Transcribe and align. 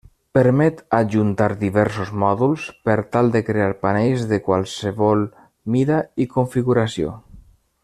Permet 0.35 0.79
ajuntar 0.99 1.49
diversos 1.63 2.13
mòduls 2.23 2.63
per 2.89 2.95
tal 3.17 3.29
de 3.37 3.43
crear 3.51 3.69
panells 3.85 4.25
de 4.33 4.41
qualsevol 4.49 5.23
mida 5.77 6.01
i 6.27 6.29
configuració. 6.37 7.17